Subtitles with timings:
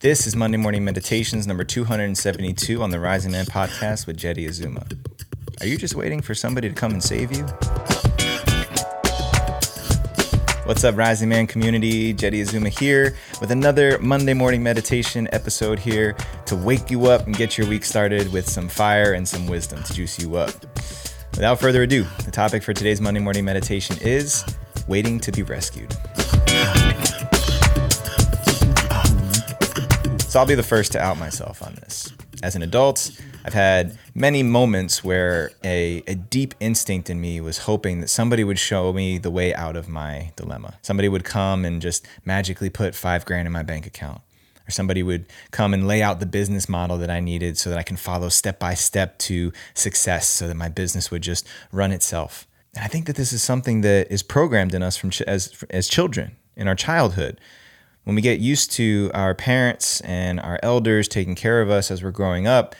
[0.00, 4.86] This is Monday Morning Meditations number 272 on the Rising Man podcast with Jeddy Azuma.
[5.60, 7.44] Are you just waiting for somebody to come and save you?
[10.64, 12.14] What's up, Rising Man community?
[12.14, 17.36] Jeddy Azuma here with another Monday morning meditation episode here to wake you up and
[17.36, 20.54] get your week started with some fire and some wisdom to juice you up.
[21.32, 24.46] Without further ado, the topic for today's Monday morning meditation is
[24.88, 25.94] waiting to be rescued.
[30.30, 32.12] So I'll be the first to out myself on this.
[32.44, 33.10] As an adult,
[33.44, 38.44] I've had many moments where a, a deep instinct in me was hoping that somebody
[38.44, 40.78] would show me the way out of my dilemma.
[40.82, 44.20] Somebody would come and just magically put five grand in my bank account.
[44.68, 47.78] Or somebody would come and lay out the business model that I needed so that
[47.80, 51.90] I can follow step by step to success so that my business would just run
[51.90, 52.46] itself.
[52.76, 55.64] And I think that this is something that is programmed in us from ch- as,
[55.70, 57.40] as children in our childhood
[58.04, 62.02] when we get used to our parents and our elders taking care of us as
[62.02, 62.74] we're growing up,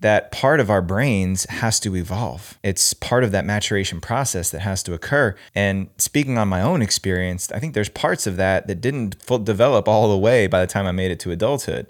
[0.00, 2.58] that part of our brains has to evolve.
[2.62, 5.34] It's part of that maturation process that has to occur.
[5.54, 9.88] And speaking on my own experience, I think there's parts of that that didn't develop
[9.88, 11.88] all the way by the time I made it to adulthood,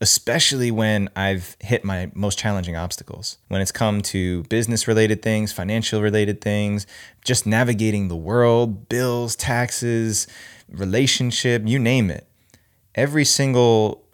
[0.00, 3.38] especially when I've hit my most challenging obstacles.
[3.48, 6.86] When it's come to business related things, financial related things,
[7.24, 10.28] just navigating the world, bills, taxes,
[10.70, 12.26] relationship, you name it.
[12.94, 14.04] Every single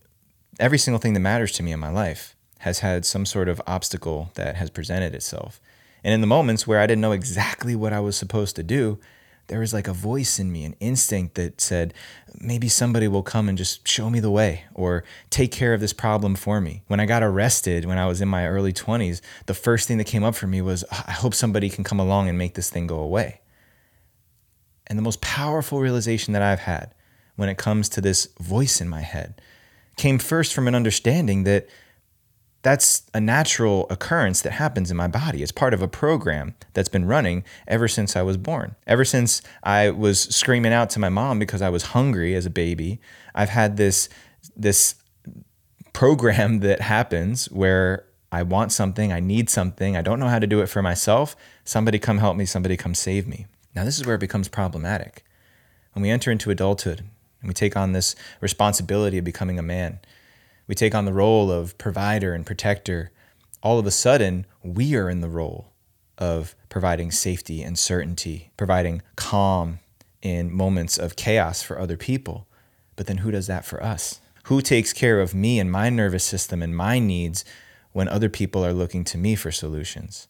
[0.59, 3.61] every single thing that matters to me in my life has had some sort of
[3.67, 5.61] obstacle that has presented itself.
[6.03, 8.99] And in the moments where I didn't know exactly what I was supposed to do,
[9.49, 11.95] there was like a voice in me, an instinct that said,
[12.41, 15.93] maybe somebody will come and just show me the way or take care of this
[15.93, 16.83] problem for me.
[16.89, 20.05] When I got arrested when I was in my early 20s, the first thing that
[20.05, 22.87] came up for me was, I hope somebody can come along and make this thing
[22.87, 23.41] go away.
[24.87, 26.95] And the most powerful realization that I've had
[27.37, 29.41] when it comes to this voice in my head
[29.97, 31.69] came first from an understanding that
[32.67, 35.41] that's a natural occurrence that happens in my body.
[35.41, 38.75] It's part of a program that's been running ever since I was born.
[38.89, 42.51] Ever since I was screaming out to my mom because I was hungry as a
[42.51, 43.01] baby,
[43.37, 44.09] I've had this
[44.57, 44.97] this
[45.93, 50.47] program that happens where I want something, I need something, I don't know how to
[50.47, 51.37] do it for myself.
[51.65, 53.47] Somebody come help me, somebody come save me.
[53.77, 55.23] Now, this is where it becomes problematic.
[55.93, 59.99] When we enter into adulthood and we take on this responsibility of becoming a man,
[60.67, 63.11] we take on the role of provider and protector,
[63.63, 65.73] all of a sudden, we are in the role
[66.17, 69.81] of providing safety and certainty, providing calm
[70.23, 72.47] in moments of chaos for other people.
[72.97, 74.21] But then who does that for us?
[74.45, 77.45] Who takes care of me and my nervous system and my needs
[77.93, 80.29] when other people are looking to me for solutions?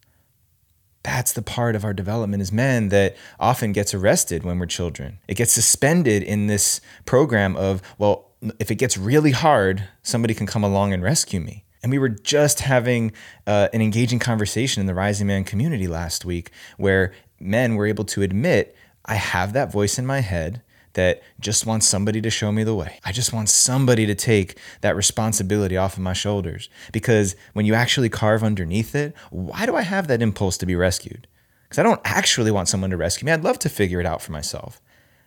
[1.16, 5.18] That's the part of our development as men that often gets arrested when we're children.
[5.26, 10.46] It gets suspended in this program of, well, if it gets really hard, somebody can
[10.46, 11.64] come along and rescue me.
[11.82, 13.12] And we were just having
[13.46, 18.04] uh, an engaging conversation in the Rising Man community last week where men were able
[18.04, 18.76] to admit,
[19.06, 20.60] I have that voice in my head
[20.96, 22.98] that just wants somebody to show me the way.
[23.04, 26.70] I just want somebody to take that responsibility off of my shoulders.
[26.90, 30.74] Because when you actually carve underneath it, why do I have that impulse to be
[30.74, 31.28] rescued?
[31.64, 33.32] Because I don't actually want someone to rescue me.
[33.32, 34.80] I'd love to figure it out for myself.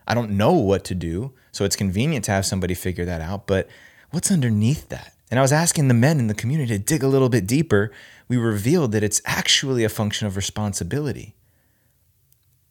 [0.07, 3.45] I don't know what to do, so it's convenient to have somebody figure that out.
[3.45, 3.69] But
[4.09, 5.13] what's underneath that?
[5.29, 7.91] And I was asking the men in the community to dig a little bit deeper.
[8.27, 11.35] We revealed that it's actually a function of responsibility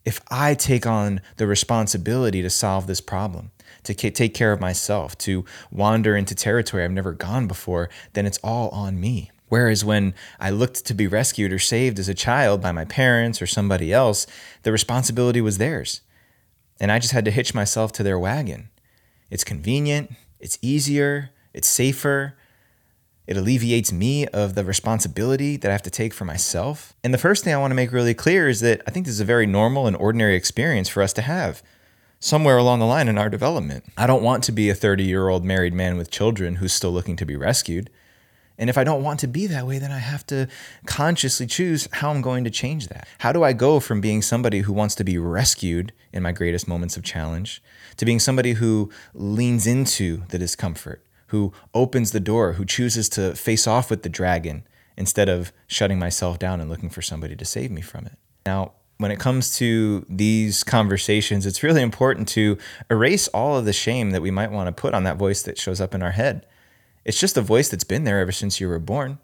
[0.08, 3.50] if I take on the responsibility to solve this problem,
[3.82, 8.38] to take care of myself, to wander into territory I've never gone before, then it's
[8.42, 9.30] all on me.
[9.50, 13.42] Whereas when I looked to be rescued or saved as a child by my parents
[13.42, 14.26] or somebody else,
[14.62, 16.00] the responsibility was theirs.
[16.80, 18.70] And I just had to hitch myself to their wagon.
[19.28, 22.37] It's convenient, it's easier, it's safer,
[23.28, 26.94] it alleviates me of the responsibility that I have to take for myself.
[27.04, 29.14] And the first thing I want to make really clear is that I think this
[29.14, 31.62] is a very normal and ordinary experience for us to have
[32.20, 33.84] somewhere along the line in our development.
[33.98, 36.90] I don't want to be a 30 year old married man with children who's still
[36.90, 37.90] looking to be rescued.
[38.56, 40.48] And if I don't want to be that way, then I have to
[40.86, 43.06] consciously choose how I'm going to change that.
[43.18, 46.66] How do I go from being somebody who wants to be rescued in my greatest
[46.66, 47.62] moments of challenge
[47.98, 53.34] to being somebody who leans into the discomfort, who opens the door, who chooses to
[53.34, 54.64] face off with the dragon
[54.96, 58.18] instead of shutting myself down and looking for somebody to save me from it.
[58.44, 62.58] Now, when it comes to these conversations, it's really important to
[62.90, 65.58] erase all of the shame that we might want to put on that voice that
[65.58, 66.44] shows up in our head.
[67.04, 69.18] It's just a voice that's been there ever since you were born.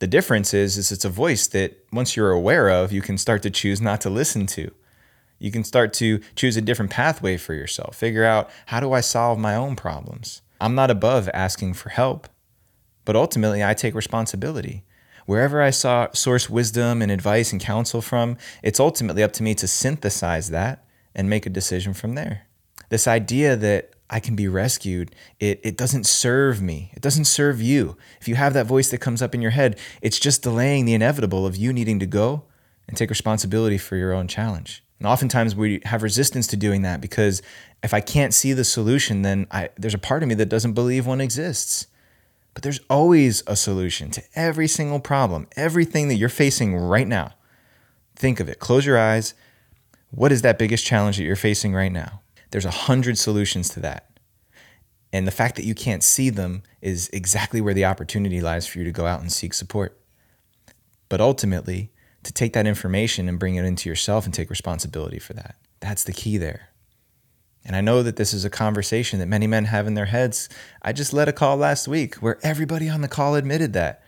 [0.00, 3.42] The difference is, is it's a voice that once you're aware of, you can start
[3.42, 4.70] to choose not to listen to.
[5.38, 7.96] You can start to choose a different pathway for yourself.
[7.96, 10.42] Figure out how do I solve my own problems?
[10.62, 12.28] I'm not above asking for help,
[13.04, 14.84] but ultimately I take responsibility.
[15.26, 19.56] Wherever I saw source wisdom and advice and counsel from, it's ultimately up to me
[19.56, 20.84] to synthesize that
[21.16, 22.46] and make a decision from there.
[22.90, 26.92] This idea that I can be rescued, it, it doesn't serve me.
[26.94, 27.96] It doesn't serve you.
[28.20, 30.94] If you have that voice that comes up in your head, it's just delaying the
[30.94, 32.44] inevitable of you needing to go
[32.86, 34.84] and take responsibility for your own challenge.
[35.02, 37.42] And oftentimes we have resistance to doing that because
[37.82, 40.74] if I can't see the solution, then I, there's a part of me that doesn't
[40.74, 41.88] believe one exists.
[42.54, 47.32] But there's always a solution to every single problem, everything that you're facing right now.
[48.14, 48.60] Think of it.
[48.60, 49.34] Close your eyes.
[50.12, 52.20] What is that biggest challenge that you're facing right now?
[52.52, 54.08] There's a hundred solutions to that.
[55.12, 58.78] And the fact that you can't see them is exactly where the opportunity lies for
[58.78, 59.98] you to go out and seek support.
[61.08, 61.90] But ultimately,
[62.24, 65.56] to take that information and bring it into yourself and take responsibility for that.
[65.80, 66.68] That's the key there.
[67.64, 70.48] And I know that this is a conversation that many men have in their heads.
[70.82, 74.02] I just led a call last week where everybody on the call admitted that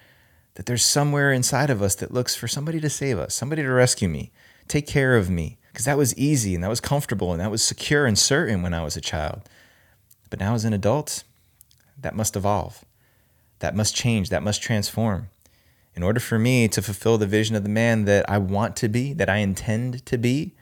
[0.54, 3.70] that there's somewhere inside of us that looks for somebody to save us, somebody to
[3.70, 4.30] rescue me,
[4.68, 7.62] take care of me, because that was easy and that was comfortable and that was
[7.62, 9.42] secure and certain when I was a child.
[10.30, 11.24] But now as an adult,
[12.00, 12.84] that must evolve.
[13.58, 15.28] That must change, that must transform.
[15.96, 18.88] In order for me to fulfill the vision of the man that I want to
[18.88, 20.54] be, that I intend to be,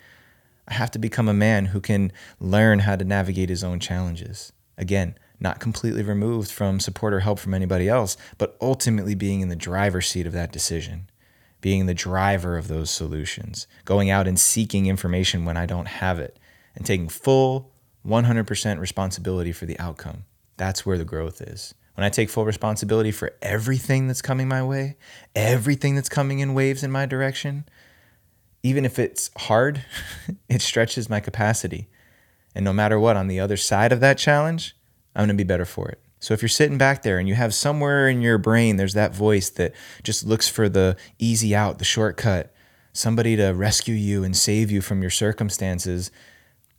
[0.69, 4.52] I have to become a man who can learn how to navigate his own challenges.
[4.76, 9.49] Again, not completely removed from support or help from anybody else, but ultimately being in
[9.49, 11.11] the driver's seat of that decision,
[11.61, 16.19] being the driver of those solutions, going out and seeking information when I don't have
[16.20, 16.38] it,
[16.76, 17.73] and taking full
[18.06, 20.25] 100% responsibility for the outcome.
[20.56, 21.75] That's where the growth is.
[21.94, 24.97] When I take full responsibility for everything that's coming my way,
[25.35, 27.65] everything that's coming in waves in my direction,
[28.62, 29.85] even if it's hard,
[30.49, 31.89] it stretches my capacity.
[32.55, 34.77] And no matter what, on the other side of that challenge,
[35.15, 36.00] I'm to be better for it.
[36.21, 39.15] So if you're sitting back there and you have somewhere in your brain, there's that
[39.15, 39.75] voice that
[40.05, 42.55] just looks for the easy out, the shortcut,
[42.93, 46.11] somebody to rescue you and save you from your circumstances,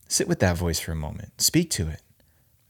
[0.07, 1.41] sit with that voice for a moment.
[1.41, 2.01] Speak to it.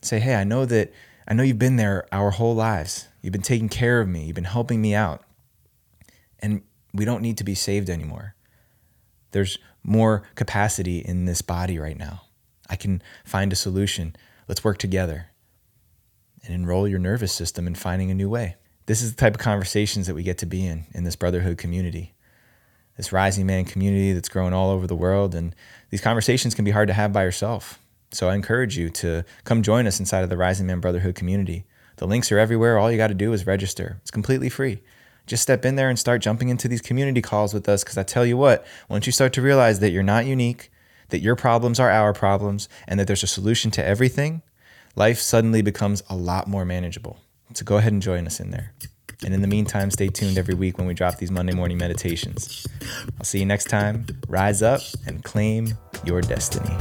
[0.01, 0.91] Say, hey, I know that
[1.27, 3.07] I know you've been there our whole lives.
[3.21, 4.25] You've been taking care of me.
[4.25, 5.23] You've been helping me out.
[6.39, 6.61] And
[6.93, 8.35] we don't need to be saved anymore.
[9.31, 12.23] There's more capacity in this body right now.
[12.69, 14.15] I can find a solution.
[14.47, 15.27] Let's work together
[16.43, 18.55] and enroll your nervous system in finding a new way.
[18.85, 21.57] This is the type of conversations that we get to be in in this brotherhood
[21.57, 22.13] community,
[22.97, 25.33] this rising man community that's growing all over the world.
[25.33, 25.55] And
[25.89, 27.79] these conversations can be hard to have by yourself.
[28.13, 31.65] So I encourage you to come join us inside of the Rising Man Brotherhood community.
[31.97, 32.77] The links are everywhere.
[32.77, 34.81] All you got to do is register, it's completely free
[35.25, 37.83] just step in there and start jumping into these community calls with us.
[37.83, 40.71] Because I tell you what, once you start to realize that you're not unique,
[41.09, 44.41] that your problems are our problems, and that there's a solution to everything,
[44.95, 47.19] life suddenly becomes a lot more manageable.
[47.53, 48.73] So go ahead and join us in there.
[49.23, 52.67] And in the meantime, stay tuned every week when we drop these Monday morning meditations.
[53.17, 54.05] I'll see you next time.
[54.27, 56.75] Rise up and claim your destiny.